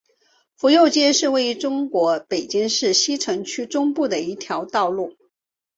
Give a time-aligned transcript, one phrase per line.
[0.55, 5.15] 府右街是位于中国北京市西城区中部的一条道路。